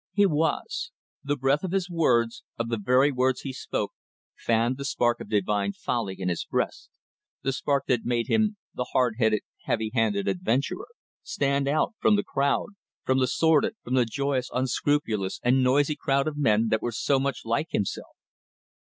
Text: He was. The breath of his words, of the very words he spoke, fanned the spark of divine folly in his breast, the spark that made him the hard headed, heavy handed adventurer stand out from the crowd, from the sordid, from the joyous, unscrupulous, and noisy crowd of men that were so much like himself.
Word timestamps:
He 0.13 0.25
was. 0.25 0.91
The 1.23 1.37
breath 1.37 1.63
of 1.63 1.71
his 1.73 1.87
words, 1.87 2.41
of 2.57 2.69
the 2.69 2.79
very 2.79 3.11
words 3.11 3.41
he 3.41 3.53
spoke, 3.53 3.91
fanned 4.35 4.77
the 4.77 4.83
spark 4.83 5.19
of 5.19 5.29
divine 5.29 5.73
folly 5.73 6.15
in 6.17 6.27
his 6.27 6.43
breast, 6.43 6.89
the 7.43 7.53
spark 7.53 7.85
that 7.85 8.03
made 8.03 8.25
him 8.25 8.57
the 8.73 8.85
hard 8.93 9.17
headed, 9.19 9.43
heavy 9.65 9.91
handed 9.93 10.27
adventurer 10.27 10.87
stand 11.21 11.67
out 11.67 11.93
from 11.99 12.15
the 12.15 12.23
crowd, 12.23 12.69
from 13.05 13.19
the 13.19 13.27
sordid, 13.27 13.75
from 13.83 13.93
the 13.93 14.05
joyous, 14.05 14.49
unscrupulous, 14.51 15.39
and 15.43 15.61
noisy 15.63 15.95
crowd 15.97 16.27
of 16.27 16.35
men 16.35 16.69
that 16.69 16.81
were 16.81 16.91
so 16.91 17.19
much 17.19 17.45
like 17.45 17.69
himself. 17.69 18.17